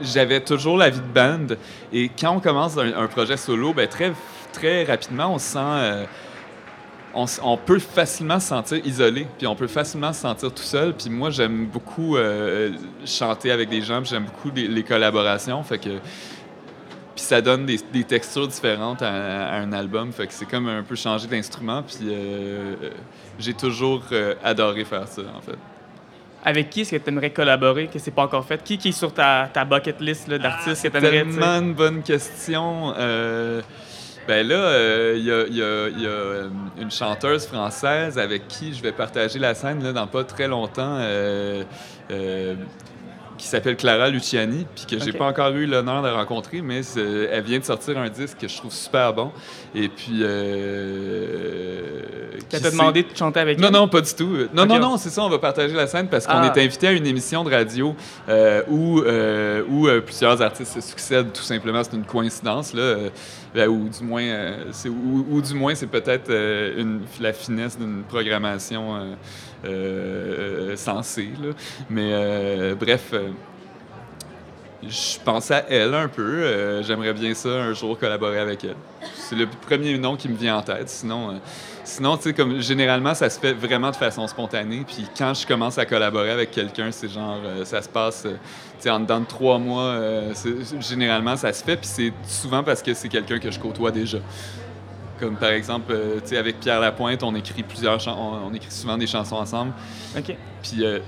j'avais 0.02 0.42
toujours 0.42 0.78
la 0.78 0.90
vie 0.90 1.00
de 1.00 1.13
band. 1.13 1.56
Et 1.92 2.10
quand 2.10 2.36
on 2.36 2.40
commence 2.40 2.78
un, 2.78 2.94
un 2.96 3.08
projet 3.08 3.38
solo, 3.38 3.74
ben, 3.74 3.88
très, 3.88 4.13
très 4.54 4.84
rapidement, 4.84 5.34
on 5.34 5.40
se 5.40 5.54
sent. 5.54 5.60
euh, 5.60 6.06
on 7.44 7.58
peut 7.58 7.80
facilement 7.80 8.40
se 8.40 8.48
sentir 8.48 8.78
isolé, 8.86 9.28
puis 9.38 9.46
on 9.46 9.56
peut 9.56 9.68
facilement 9.68 10.14
se 10.14 10.22
sentir 10.22 10.50
tout 10.54 10.64
seul. 10.64 10.94
Puis 10.94 11.10
moi, 11.10 11.30
j'aime 11.30 11.66
beaucoup 11.66 12.16
euh, 12.16 12.72
chanter 13.06 13.52
avec 13.52 13.69
des 13.69 13.81
gens, 13.81 14.02
puis 14.02 14.12
j'aime 14.12 14.25
beaucoup 14.25 14.52
les, 14.56 14.68
les 14.68 14.84
collaborations. 14.84 15.62
Fait 15.64 15.80
que. 15.80 15.90
Puis 17.21 17.27
ça 17.27 17.39
donne 17.39 17.68
des, 17.68 17.79
des 17.94 18.03
textures 18.03 18.47
différentes 18.47 19.03
à, 19.03 19.45
à 19.47 19.57
un 19.59 19.71
album. 19.73 20.12
Fait 20.12 20.25
que 20.25 20.33
c'est 20.33 20.47
comme 20.47 20.68
un 20.68 20.81
peu 20.81 20.95
changer 20.95 21.27
d'instrument. 21.27 21.83
Puis 21.83 21.97
euh, 22.01 22.73
j'ai 23.38 23.53
toujours 23.53 24.01
euh, 24.12 24.33
adoré 24.44 24.85
faire 24.85 25.07
ça, 25.07 25.21
en 25.38 25.39
fait. 25.39 25.57
Avec 26.44 26.71
qui 26.71 26.81
est-ce 26.81 26.95
que 26.95 26.95
tu 26.95 27.09
aimerais 27.09 27.29
collaborer, 27.29 27.85
que 27.89 28.00
c'est 28.00 28.09
pas 28.09 28.23
encore 28.23 28.44
fait? 28.44 28.63
Qui, 28.63 28.79
qui 28.79 28.89
est 28.89 28.91
sur 28.91 29.13
ta, 29.13 29.47
ta 29.53 29.63
bucket 29.65 30.01
list 30.01 30.31
d'artistes 30.31 30.81
que 30.81 30.88
tu 30.88 30.97
aimerais, 30.97 31.12
Tellement 31.12 31.59
une 31.59 31.75
bonne 31.75 32.01
question. 32.01 32.91
Euh, 32.97 33.62
ben 34.27 34.47
là, 34.47 34.56
euh, 34.56 35.13
il 35.15 35.23
y 35.23 35.31
a, 35.31 35.45
y 35.45 36.01
y 36.01 36.06
euh, 36.07 36.50
une 36.79 36.89
chanteuse 36.89 37.45
française 37.45 38.18
avec 38.18 38.47
qui 38.47 38.73
je 38.73 38.81
vais 38.81 38.94
partager 38.94 39.38
la 39.38 39.53
scène 39.53 39.83
là, 39.83 39.94
dans 39.94 40.07
pas 40.07 40.23
très 40.23 40.47
longtemps, 40.47 40.97
euh, 41.00 41.63
euh, 42.09 42.56
qui 43.42 43.48
s'appelle 43.48 43.76
Clara 43.76 44.08
Luciani, 44.10 44.68
puis 44.76 44.86
que 44.86 45.04
j'ai 45.04 45.10
Ok. 45.12 45.18
pas 45.18 45.26
encore 45.26 45.50
eu 45.56 45.66
l'honneur 45.66 46.04
de 46.04 46.10
rencontrer, 46.10 46.62
mais 46.62 46.82
elle 46.96 47.44
vient 47.44 47.58
de 47.58 47.64
sortir 47.64 47.98
un 47.98 48.08
disque 48.08 48.38
que 48.40 48.48
je 48.48 48.56
trouve 48.56 48.72
super 48.72 49.14
bon. 49.16 49.32
Et 49.74 49.90
puis. 49.90 50.22
Euh, 50.22 52.02
qui 52.50 52.62
t'a 52.62 52.70
demandé 52.70 53.04
de 53.04 53.08
chanter 53.16 53.40
avec 53.40 53.60
non, 53.60 53.68
elle? 53.68 53.74
non, 53.74 53.88
pas 53.88 54.02
du 54.02 54.14
tout. 54.14 54.30
Non, 54.54 54.66
non, 54.66 54.80
non, 54.80 54.98
c'est 54.98 55.10
ça, 55.10 55.24
on 55.24 55.30
va 55.30 55.40
partager 55.40 55.74
la 55.74 55.88
scène 55.88 56.08
parce 56.08 56.26
qu'on 56.28 56.34
Ah. 56.34 56.52
est 56.56 56.64
invité 56.64 56.88
à 56.88 56.92
une 56.92 57.06
émission 57.08 57.44
de 57.44 57.50
radio 57.50 57.96
euh, 58.30 58.62
où, 58.70 59.00
euh, 59.00 59.64
où 59.70 59.88
euh, 59.88 60.02
plusieurs 60.02 60.42
artistes 60.42 60.74
se 60.74 60.82
succèdent, 60.82 61.32
tout 61.34 61.42
simplement. 61.42 61.84
C'est 61.84 61.96
une 61.96 62.06
coïncidence, 62.06 62.74
là. 62.74 62.96
ben, 63.56 63.68
ou 63.68 63.90
du 63.90 64.04
moins, 64.04 64.24
c'est, 64.72 64.90
ou, 64.90 65.26
ou 65.30 65.42
du 65.42 65.54
moins, 65.54 65.76
c'est 65.76 65.88
peut-être 65.88 66.30
une, 66.32 67.02
la 67.20 67.34
finesse 67.34 67.78
d'une 67.78 68.04
programmation 68.04 69.16
euh, 69.66 70.75
sensée, 70.75 71.30
là. 71.42 71.50
Mais 71.90 72.12
euh, 72.13 72.75
bref. 72.75 73.10
euh, 73.13 73.30
je 74.84 75.19
pense 75.24 75.52
à 75.52 75.63
elle 75.69 75.94
un 75.94 76.08
peu. 76.08 76.81
J'aimerais 76.81 77.13
bien 77.13 77.36
ça 77.36 77.50
un 77.50 77.72
jour 77.72 78.00
collaborer 78.00 78.40
avec 78.40 78.64
elle. 78.64 78.76
C'est 79.14 79.35
le 79.35 79.45
premier 79.45 79.95
nom 80.00 80.16
qui 80.16 80.28
me 80.28 80.35
vient 80.35 80.57
en 80.57 80.64
tête. 80.64 80.90
Sinon, 80.90 81.40
sinon 81.83 82.18
comme 82.35 82.59
généralement, 82.62 83.14
ça 83.14 83.30
se 83.30 83.40
fait 83.40 83.54
vraiment 83.54 83.92
de 83.92 83.95
façon 83.95 84.26
spontanée. 84.26 84.83
Puis 84.88 85.06
quand 85.16 85.35
je 85.35 85.45
commence 85.45 85.78
à 85.78 85.85
collaborer 85.85 86.31
avec 86.31 86.50
quelqu'un, 86.50 86.92
c'est 86.92 87.09
genre, 87.09 87.38
ça 87.64 87.83
se 87.83 87.90
passe, 87.90 88.26
tu 88.81 88.90
en 88.90 89.02
dedans 89.02 89.19
de 89.19 89.28
trois 89.28 89.59
mois. 89.59 90.00
généralement, 90.80 91.35
ça 91.35 91.54
se 91.54 91.64
fait. 91.64 91.78
Puis 91.78 91.88
c'est 91.88 92.14
souvent 92.26 92.64
parce 92.64 92.81
que 92.81 92.95
c'est 92.95 93.07
quelqu'un 93.07 93.38
que 93.38 93.52
je 93.52 93.59
côtoie 93.59 93.92
déjà. 93.92 94.18
Comme 95.21 95.35
par 95.37 95.51
exemple, 95.51 95.94
euh, 95.94 96.16
tu 96.21 96.30
sais, 96.30 96.37
avec 96.37 96.59
Pierre 96.59 96.80
Lapointe, 96.81 97.21
on 97.23 97.33
écrit 97.35 97.63
plusieurs 97.63 97.99
chan- 97.99 98.18
on, 98.18 98.49
on 98.49 98.54
écrit 98.54 98.71
souvent 98.71 98.97
des 98.97 99.07
chansons 99.07 99.35
ensemble. 99.37 99.71
OK. 100.18 100.35
Puis 100.63 100.83
euh, 100.83 100.99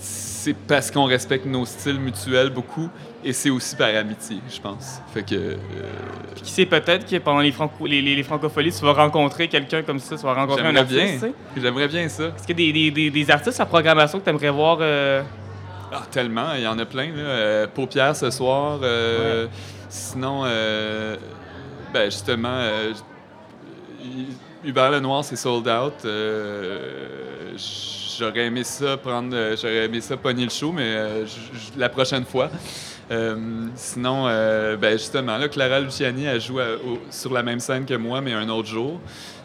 c'est 0.00 0.54
parce 0.54 0.90
qu'on 0.90 1.04
respecte 1.04 1.46
nos 1.46 1.64
styles 1.64 2.00
mutuels 2.00 2.50
beaucoup 2.50 2.90
et 3.24 3.32
c'est 3.32 3.50
aussi 3.50 3.76
par 3.76 3.94
amitié, 3.94 4.38
je 4.52 4.60
pense. 4.60 5.00
Fait 5.14 5.22
que 5.22 5.36
euh, 5.36 5.54
Puis 6.34 6.42
qui 6.42 6.50
sait 6.50 6.66
peut-être 6.66 7.08
que 7.08 7.16
pendant 7.18 7.38
les, 7.40 7.52
franco 7.52 7.86
les, 7.86 8.02
les, 8.02 8.16
les 8.16 8.22
francopholies, 8.24 8.72
tu 8.72 8.84
vas 8.84 8.92
rencontrer 8.92 9.46
quelqu'un 9.46 9.82
comme 9.82 10.00
ça, 10.00 10.16
tu 10.16 10.22
vas 10.24 10.34
rencontrer 10.34 10.62
un 10.62 10.72
j'aimerais 10.74 10.80
artiste, 10.80 11.00
bien, 11.00 11.12
tu 11.14 11.20
sais. 11.20 11.60
j'aimerais 11.62 11.86
bien 11.88 12.08
ça. 12.08 12.24
Est-ce 12.24 12.44
qu'il 12.46 12.58
y 12.60 12.68
a 12.70 12.72
des, 12.72 12.90
des, 12.90 12.90
des, 12.90 13.10
des 13.24 13.30
artistes 13.30 13.60
à 13.60 13.66
programmation 13.66 14.18
que 14.18 14.24
tu 14.24 14.30
aimerais 14.30 14.50
voir 14.50 14.78
euh, 14.80 15.22
Ah, 15.92 16.02
tellement, 16.10 16.54
il 16.56 16.62
y 16.62 16.66
en 16.66 16.76
a 16.80 16.84
plein. 16.84 17.12
Là. 17.14 17.68
Paupières 17.68 18.16
ce 18.16 18.30
soir. 18.32 18.80
Sinon, 19.88 20.42
ben 20.42 22.04
justement, 22.10 22.48
euh, 22.48 22.92
Hubert 24.64 24.90
Lenoir, 24.90 25.24
c'est 25.24 25.36
sold 25.36 25.66
out. 25.68 25.94
Euh, 26.04 27.52
j'aurais 28.18 28.46
aimé 28.46 28.64
ça 28.64 28.96
prendre, 28.96 29.34
euh, 29.34 29.56
j'aurais 29.56 29.84
aimé 29.86 30.00
ça 30.00 30.16
pogner 30.16 30.44
le 30.44 30.50
show, 30.50 30.72
mais 30.72 30.82
euh, 30.94 31.24
la 31.76 31.88
prochaine 31.88 32.24
fois. 32.24 32.50
Euh, 33.10 33.66
sinon, 33.74 34.26
euh, 34.28 34.76
ben 34.76 34.92
justement, 34.96 35.36
là, 35.36 35.48
Clara 35.48 35.80
Luciani, 35.80 36.24
elle 36.24 36.40
joue 36.40 36.58
sur 37.10 37.32
la 37.32 37.42
même 37.42 37.60
scène 37.60 37.84
que 37.84 37.94
moi, 37.94 38.20
mais 38.20 38.32
un 38.32 38.48
autre 38.48 38.68
jour. 38.68 39.00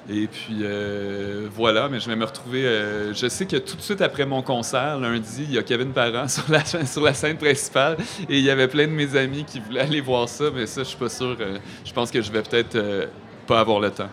Et 0.10 0.28
puis 0.28 0.60
euh, 0.62 1.48
voilà, 1.52 1.90
mais 1.90 2.00
je 2.00 2.08
vais 2.08 2.16
me 2.16 2.24
retrouver. 2.24 2.66
euh, 2.66 3.14
je 3.14 3.28
sais 3.28 3.46
que 3.46 3.58
tout 3.58 3.76
de 3.76 3.82
suite 3.82 4.02
après 4.02 4.26
mon 4.26 4.42
concert, 4.42 4.98
lundi, 5.00 5.44
il 5.44 5.54
y 5.54 5.58
a 5.58 5.64
Kevin 5.64 5.92
Parent 5.92 6.28
sur 6.30 6.44
la, 6.50 6.64
sur 6.64 7.02
la 7.04 7.14
scène 7.14 7.36
principale 7.38 7.98
et 8.30 8.38
il 8.38 8.44
y 8.46 8.50
avait 8.50 8.70
plein 8.70 8.86
de 8.88 8.92
mes 8.94 9.18
amis 9.18 9.44
qui 9.44 9.60
voulaient 9.60 9.82
aller 9.82 10.00
voir 10.00 10.30
ça, 10.30 10.46
mais 10.54 10.66
ça, 10.66 10.84
je 10.84 10.88
suis 10.90 10.98
pas 10.98 11.10
sûr. 11.10 11.36
euh, 11.42 11.58
je 11.84 11.92
pense 11.92 12.10
que 12.10 12.22
je 12.22 12.32
vais 12.32 12.42
peut-être 12.42 12.76
euh, 12.76 13.08
pas 13.48 13.60
avoir 13.60 13.82
le 13.82 13.92
temps. 13.92 14.10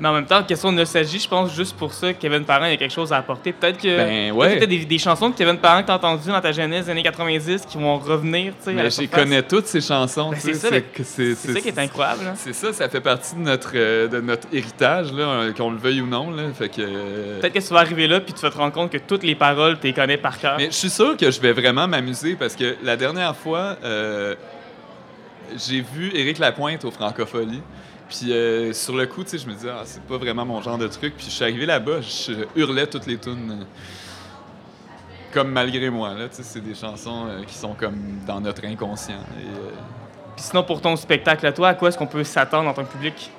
Mais 0.00 0.08
en 0.08 0.14
même 0.14 0.24
temps, 0.24 0.42
question 0.42 0.72
de 0.72 0.78
nostalgie, 0.78 1.18
je 1.18 1.28
pense 1.28 1.54
juste 1.54 1.76
pour 1.76 1.92
ça, 1.92 2.14
Kevin 2.14 2.44
Parent, 2.44 2.64
il 2.64 2.70
y 2.70 2.74
a 2.74 2.76
quelque 2.78 2.92
chose 2.94 3.12
à 3.12 3.18
apporter. 3.18 3.52
Peut-être 3.52 3.76
que 3.76 3.96
Ben, 3.98 4.06
peut-être 4.34 4.34
ouais. 4.34 4.58
t'as 4.58 4.64
des, 4.66 4.84
des 4.86 4.98
chansons 4.98 5.28
de 5.28 5.34
Kevin 5.34 5.58
Parent 5.58 5.82
que 5.82 5.88
t'as 5.88 5.96
entendues 5.96 6.28
dans 6.30 6.40
ta 6.40 6.52
jeunesse 6.52 6.86
des 6.86 6.90
années 6.92 7.02
90 7.02 7.66
qui 7.68 7.76
vont 7.76 7.98
revenir, 7.98 8.54
tu 8.64 8.70
j'y 8.72 8.90
surface. 8.90 9.08
connais 9.24 9.42
toutes 9.42 9.66
ces 9.66 9.82
chansons. 9.82 10.30
Ben, 10.30 10.36
tu 10.36 10.40
c'est 10.40 10.54
ça, 10.54 10.68
c'est- 11.04 11.34
ça 11.34 11.60
qui 11.60 11.68
est 11.68 11.78
incroyable. 11.78 12.20
hein. 12.28 12.32
C'est 12.34 12.54
ça, 12.54 12.72
ça 12.72 12.88
fait 12.88 13.02
partie 13.02 13.34
de 13.34 13.40
notre, 13.40 13.72
euh, 13.74 14.08
de 14.08 14.20
notre 14.22 14.48
héritage, 14.52 15.12
là, 15.12 15.22
euh, 15.24 15.52
qu'on 15.52 15.70
le 15.70 15.76
veuille 15.78 16.00
ou 16.00 16.06
non. 16.06 16.30
Là, 16.30 16.44
fait 16.58 16.70
que, 16.70 16.80
euh, 16.80 17.38
Peut-être 17.40 17.52
que 17.52 17.58
tu 17.58 17.74
vas 17.74 17.80
arriver 17.80 18.06
là 18.06 18.20
puis 18.20 18.32
tu 18.32 18.40
vas 18.40 18.50
te 18.50 18.56
rendre 18.56 18.72
compte 18.72 18.90
que 18.90 18.98
toutes 18.98 19.22
les 19.22 19.34
paroles, 19.34 19.78
tu 19.78 19.86
les 19.88 19.92
connais 19.92 20.16
par 20.16 20.38
cœur. 20.38 20.54
Mais 20.56 20.66
je 20.66 20.76
suis 20.76 20.88
sûr 20.90 21.14
que 21.18 21.30
je 21.30 21.40
vais 21.42 21.52
vraiment 21.52 21.86
m'amuser 21.86 22.36
parce 22.36 22.56
que 22.56 22.74
la 22.82 22.96
dernière 22.96 23.36
fois, 23.36 23.76
euh, 23.84 24.34
j'ai 25.58 25.80
vu 25.82 26.10
Éric 26.14 26.38
Lapointe 26.38 26.84
au 26.86 26.90
Francophonie. 26.90 27.60
Puis 28.10 28.32
euh, 28.32 28.72
sur 28.72 28.96
le 28.96 29.06
coup, 29.06 29.22
tu 29.22 29.30
sais, 29.30 29.38
je 29.38 29.46
me 29.46 29.54
disais, 29.54 29.70
ah, 29.70 29.82
c'est 29.84 30.02
pas 30.02 30.18
vraiment 30.18 30.44
mon 30.44 30.60
genre 30.60 30.76
de 30.76 30.88
truc. 30.88 31.14
Puis 31.16 31.26
je 31.26 31.30
suis 31.30 31.44
arrivé 31.44 31.64
là-bas, 31.64 32.00
je 32.00 32.44
hurlais 32.56 32.86
toutes 32.86 33.06
les 33.06 33.16
tunes. 33.16 33.58
euh, 33.60 33.64
comme 35.32 35.52
malgré 35.52 35.90
moi, 35.90 36.12
là, 36.14 36.28
tu 36.28 36.36
sais, 36.36 36.42
c'est 36.42 36.60
des 36.60 36.74
chansons 36.74 37.26
euh, 37.28 37.44
qui 37.44 37.54
sont 37.54 37.74
comme 37.74 38.18
dans 38.26 38.40
notre 38.40 38.64
inconscient. 38.66 39.14
Et, 39.14 39.46
euh, 39.46 39.70
Puis 40.34 40.44
sinon, 40.46 40.64
pour 40.64 40.80
ton 40.80 40.96
spectacle 40.96 41.46
à 41.46 41.52
toi, 41.52 41.68
à 41.68 41.74
quoi 41.74 41.88
est-ce 41.88 41.98
qu'on 41.98 42.06
peut 42.08 42.24
s'attendre 42.24 42.68
en 42.68 42.74
tant 42.74 42.84
que 42.84 42.90
public? 42.90 43.30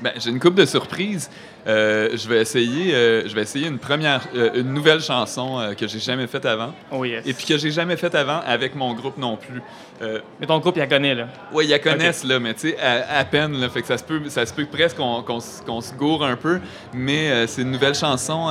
Ben, 0.00 0.12
j'ai 0.16 0.30
une 0.30 0.40
coupe 0.40 0.54
de 0.54 0.64
surprises. 0.64 1.30
Euh, 1.66 2.10
je 2.14 2.28
vais 2.28 2.40
essayer, 2.40 2.94
euh, 2.94 3.26
je 3.28 3.34
vais 3.34 3.42
essayer 3.42 3.66
une 3.66 3.78
première, 3.80 4.20
euh, 4.36 4.50
une 4.54 4.72
nouvelle 4.72 5.00
chanson 5.00 5.74
que 5.76 5.88
j'ai 5.88 5.98
jamais 5.98 6.26
faite 6.28 6.46
avant, 6.46 6.72
Oh 6.92 7.04
yes. 7.04 7.26
et 7.26 7.32
puis 7.34 7.44
que 7.44 7.58
j'ai 7.58 7.72
jamais 7.72 7.96
faite 7.96 8.14
avant 8.14 8.40
avec 8.46 8.76
mon 8.76 8.94
groupe 8.94 9.18
non 9.18 9.36
plus. 9.36 9.60
Mais 10.40 10.46
ton 10.46 10.58
groupe, 10.58 10.76
il 10.76 10.80
la 10.80 10.86
connaît, 10.86 11.14
là. 11.14 11.26
oui, 11.52 11.64
ils 11.64 11.70
la 11.70 11.78
connaissent 11.78 12.22
là, 12.22 12.38
mais 12.38 12.52
tu 12.54 12.68
sais, 12.70 12.78
à, 12.78 13.18
à 13.18 13.24
peine 13.24 13.58
là, 13.58 13.68
fait 13.70 13.80
que 13.80 13.86
ça 13.88 13.96
se 13.98 14.04
peut, 14.04 14.20
ça 14.28 14.44
se 14.46 14.52
peut 14.52 14.66
presque 14.70 14.96
qu'on 14.98 15.40
se- 15.40 15.94
gourre 15.94 16.24
un 16.24 16.36
peu. 16.36 16.60
Mais 16.92 17.46
c'est 17.46 17.62
une 17.62 17.70
nouvelle 17.70 17.94
chanson 17.94 18.46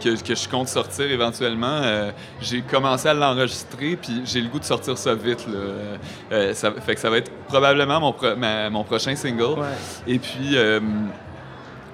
que, 0.00 0.22
que 0.22 0.34
je 0.34 0.48
compte 0.48 0.68
sortir 0.68 1.10
éventuellement. 1.10 1.80
J'ai 2.40 2.60
commencé 2.60 3.08
à 3.08 3.14
l'enregistrer, 3.14 3.96
puis 4.00 4.20
j'ai 4.24 4.40
le 4.40 4.48
goût 4.48 4.58
de 4.60 4.64
sortir 4.64 4.96
ça 4.98 5.14
vite 5.14 5.46
là. 6.30 6.52
Ça, 6.54 6.70
fait 6.72 6.94
que 6.94 7.00
ça 7.00 7.10
va 7.10 7.16
être 7.18 7.30
probablement 7.48 7.98
mon, 7.98 8.12
pro- 8.12 8.36
ma- 8.36 8.68
mon 8.70 8.84
prochain 8.84 9.16
single. 9.16 9.58
Ouais. 9.58 9.66
Et 10.06 10.18
puis, 10.18 10.50
euh, 10.56 10.78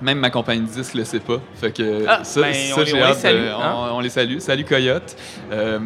même 0.02 0.19
ma 0.19 0.31
compagnie 0.31 0.62
de 0.62 0.67
disques 0.73 0.95
le 0.95 1.05
sait 1.05 1.21
pas. 1.21 1.38
Fait 1.55 1.73
que 1.73 2.05
Ah, 2.07 2.23
ça, 2.25 2.40
ben, 2.43 2.55
ça, 2.55 2.75
on 2.76 2.81
les- 2.81 2.87
j'ai 2.87 3.02
hâte 3.02 3.17
salue, 3.17 3.47
on, 3.57 3.61
hein? 3.62 3.90
on 3.93 4.00
les 4.00 4.09
salue. 4.11 4.38
Salut 4.38 4.64
Coyote. 4.64 5.17
Euh, 5.52 5.78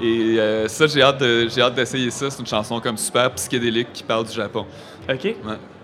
et 0.00 0.36
euh, 0.38 0.68
ça, 0.68 0.86
j'ai 0.86 1.02
hâte, 1.02 1.18
de- 1.20 1.48
j'ai 1.48 1.62
hâte 1.62 1.74
d'essayer 1.74 2.10
ça. 2.10 2.30
C'est 2.30 2.40
une 2.40 2.46
chanson 2.46 2.80
comme 2.80 2.96
super 2.98 3.30
psychédélique 3.32 3.92
qui 3.92 4.02
parle 4.02 4.26
du 4.26 4.32
Japon. 4.34 4.66
OK. 5.08 5.24
Ouais. 5.24 5.34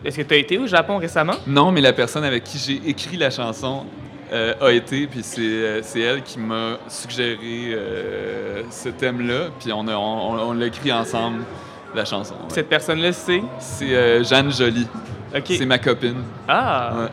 Est-ce 0.04 0.16
que 0.18 0.22
tu 0.22 0.34
as 0.34 0.38
été 0.38 0.58
au 0.58 0.66
Japon 0.66 0.98
récemment? 0.98 1.34
Non, 1.46 1.70
mais 1.72 1.80
la 1.80 1.92
personne 1.92 2.24
avec 2.24 2.44
qui 2.44 2.58
j'ai 2.58 2.90
écrit 2.90 3.16
la 3.16 3.30
chanson 3.30 3.84
euh, 4.32 4.54
a 4.60 4.70
été, 4.72 5.06
puis 5.06 5.20
c'est, 5.22 5.82
c'est 5.82 6.00
elle 6.00 6.22
qui 6.22 6.38
m'a 6.40 6.78
suggéré 6.88 7.76
ce 8.70 8.88
thème-là, 8.88 9.48
puis 9.60 9.72
on, 9.72 9.86
a, 9.88 9.94
on, 9.94 10.48
on 10.48 10.52
l'a 10.54 10.66
écrit 10.66 10.90
ensemble, 10.92 11.42
la 11.94 12.04
chanson. 12.04 12.34
ouais. 12.34 12.48
Cette 12.48 12.68
personne-là, 12.68 13.12
c'est? 13.12 13.42
C'est 13.58 13.94
euh, 13.94 14.24
Jeanne 14.24 14.52
Jolie. 14.52 14.86
C'est 15.44 15.66
ma 15.66 15.78
copine. 15.78 16.22
Ah! 16.48 16.92
Ouais. 16.96 17.08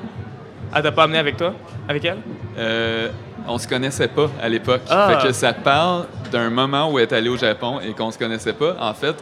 Elle 0.75 0.83
t'a 0.83 0.91
pas 0.91 1.03
amené 1.03 1.19
avec 1.19 1.37
toi? 1.37 1.53
Avec 1.87 2.05
elle? 2.05 2.17
Euh, 2.57 3.09
on 3.47 3.57
se 3.57 3.67
connaissait 3.67 4.07
pas 4.07 4.29
à 4.41 4.49
l'époque. 4.49 4.81
Ah. 4.89 5.09
Fait 5.09 5.27
que 5.27 5.33
ça 5.33 5.53
parle 5.53 6.05
d'un 6.31 6.49
moment 6.49 6.91
où 6.91 6.99
elle 6.99 7.05
est 7.05 7.13
allée 7.13 7.29
au 7.29 7.37
Japon 7.37 7.79
et 7.79 7.93
qu'on 7.93 8.11
se 8.11 8.17
connaissait 8.17 8.53
pas. 8.53 8.75
En 8.79 8.93
fait, 8.93 9.15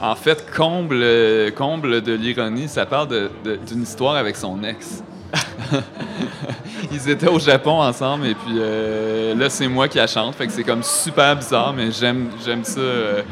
en 0.00 0.14
fait, 0.14 0.46
comble, 0.56 1.04
comble 1.56 2.00
de 2.00 2.12
l'ironie, 2.14 2.68
ça 2.68 2.86
parle 2.86 3.08
d'une 3.66 3.82
histoire 3.82 4.14
avec 4.16 4.36
son 4.36 4.62
ex. 4.62 5.02
Ils 6.92 7.08
étaient 7.10 7.28
au 7.28 7.38
Japon 7.38 7.80
ensemble 7.82 8.26
et 8.26 8.34
puis 8.34 8.54
euh, 8.58 9.34
là 9.34 9.48
c'est 9.48 9.68
moi 9.68 9.86
qui 9.86 9.98
la 9.98 10.06
chante, 10.06 10.34
fait 10.34 10.46
que 10.46 10.52
c'est 10.52 10.64
comme 10.64 10.82
super 10.82 11.36
bizarre, 11.36 11.72
mais 11.72 11.92
j'aime 11.92 12.30
j'aime 12.44 12.64
ça 12.64 12.80
euh, 12.80 13.22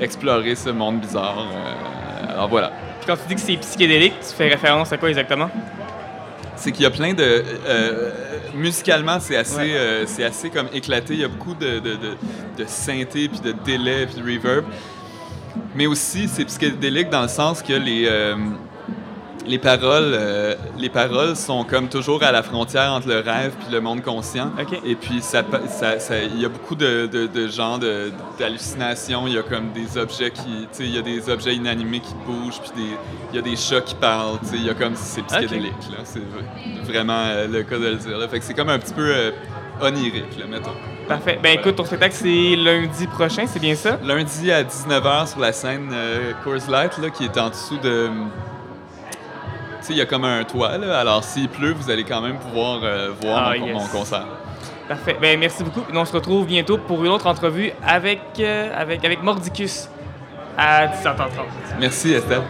explorer 0.00 0.54
ce 0.54 0.70
monde 0.70 1.00
bizarre. 1.00 1.46
euh, 1.52 2.32
alors 2.34 2.48
voilà. 2.48 2.72
Puis 3.00 3.06
quand 3.06 3.16
tu 3.16 3.28
dis 3.28 3.34
que 3.34 3.40
c'est 3.40 3.56
psychédélique, 3.56 4.14
tu 4.20 4.34
fais 4.34 4.48
référence 4.48 4.92
à 4.92 4.96
quoi 4.98 5.08
exactement? 5.08 5.50
c'est 6.56 6.72
qu'il 6.72 6.82
y 6.82 6.86
a 6.86 6.90
plein 6.90 7.14
de 7.14 7.42
euh, 7.66 8.10
musicalement 8.54 9.18
c'est 9.18 9.34
assez 9.36 9.56
Ouais. 9.56 9.72
euh, 9.72 10.04
c'est 10.06 10.24
assez 10.24 10.50
comme 10.50 10.66
éclaté 10.74 11.14
il 11.14 11.20
y 11.20 11.24
a 11.24 11.28
beaucoup 11.28 11.54
de, 11.54 11.78
de, 11.78 11.92
de, 11.96 12.16
de 12.58 12.64
synthé 12.66 13.30
puis 13.30 13.40
de 13.40 13.52
délai 13.64 14.04
puis 14.06 14.16
de 14.20 14.22
reverb 14.22 14.66
mais 15.74 15.86
aussi 15.86 16.28
c'est 16.28 16.44
psychédélique 16.44 17.08
dans 17.08 17.22
le 17.22 17.28
sens 17.28 17.62
que 17.62 17.72
les 17.72 18.04
euh, 18.06 18.36
les 19.46 19.58
paroles 19.58 20.12
euh, 20.14 20.54
les 20.78 20.88
paroles 20.90 21.34
sont 21.36 21.64
comme 21.64 21.88
toujours 21.88 22.22
à 22.22 22.30
la 22.32 22.42
frontière 22.42 22.92
entre 22.92 23.08
le 23.08 23.20
rêve 23.20 23.52
puis 23.60 23.72
le 23.72 23.80
monde 23.80 24.02
conscient. 24.02 24.50
Et 24.84 24.94
puis 24.94 25.20
ça 25.22 25.42
pa- 25.42 25.66
ça- 25.68 25.98
ça- 25.98 26.22
il 26.22 26.40
y 26.40 26.44
a 26.44 26.48
beaucoup 26.48 26.74
de, 26.74 27.06
de, 27.06 27.26
de 27.26 27.48
genres 27.48 27.78
d'hallucinations. 28.38 29.26
Il 29.26 29.34
y 29.34 29.38
a 29.38 29.42
comme 29.42 29.72
des 29.72 29.98
objets 29.98 30.30
qui 30.30 30.68
il 30.80 30.94
y 30.94 30.98
a 30.98 31.02
des 31.02 31.28
objets 31.30 31.54
inanimés 31.54 32.00
qui 32.00 32.14
bougent 32.26 32.60
puis 32.60 32.70
des 32.84 32.90
il 33.32 33.36
y 33.36 33.38
a 33.38 33.42
des 33.42 33.56
chats 33.56 33.80
qui 33.80 33.94
parlent 33.94 34.38
il 34.52 34.64
y 34.64 34.70
a 34.70 34.74
comme 34.74 34.94
c'est 34.94 35.22
psychédélique 35.22 35.72
là. 35.90 35.98
C'est 36.04 36.22
vraiment 36.90 37.24
euh, 37.26 37.46
le 37.46 37.62
cas 37.62 37.78
de 37.78 37.86
le 37.86 37.96
dire 37.96 38.18
là. 38.18 38.28
fait 38.28 38.38
que 38.38 38.44
c'est 38.44 38.54
comme 38.54 38.68
un 38.70 38.78
petit 38.78 38.94
peu 38.94 39.10
euh, 39.14 39.30
onirique 39.82 40.38
là 40.38 40.46
mettons. 40.48 40.72
Parfait. 41.08 41.40
Ben 41.42 41.58
écoute, 41.58 41.74
ton 41.74 41.84
spectacle, 41.84 42.14
c'est 42.16 42.54
lundi 42.54 43.06
prochain, 43.08 43.44
c'est 43.48 43.58
bien 43.58 43.74
ça? 43.74 43.98
lundi 44.04 44.52
à 44.52 44.62
19h 44.62 45.28
sur 45.30 45.40
la 45.40 45.52
scène 45.52 45.92
Coors 46.44 46.70
Light 46.70 46.98
là 46.98 47.10
qui 47.10 47.24
est 47.24 47.36
en 47.36 47.48
dessous 47.50 47.78
de 47.78 48.08
il 49.90 49.98
y 49.98 50.00
a 50.00 50.06
comme 50.06 50.24
un 50.24 50.42
toit 50.44 50.76
là 50.78 50.98
alors 51.00 51.22
s'il 51.24 51.48
pleut 51.48 51.72
vous 51.72 51.90
allez 51.90 52.04
quand 52.04 52.20
même 52.20 52.38
pouvoir 52.38 52.80
euh, 52.82 53.10
voir 53.20 53.48
Ah, 53.52 53.58
mon, 53.58 53.66
yes. 53.66 53.74
mon 53.74 53.86
concert 53.88 54.26
Parfait. 54.88 55.16
Ben 55.20 55.38
merci 55.38 55.62
beaucoup. 55.62 55.82
Puis 55.82 55.96
on 55.96 56.04
se 56.04 56.12
retrouve 56.12 56.46
bientôt 56.46 56.76
pour 56.76 57.04
une 57.04 57.12
autre 57.12 57.28
entrevue 57.28 57.70
avec, 57.86 58.20
euh, 58.40 58.72
avec, 58.76 59.04
avec 59.04 59.22
Mordicus 59.22 59.88
à 60.58 60.86
17h30. 60.88 61.28
merci 61.78 62.12
Estelle 62.12 62.42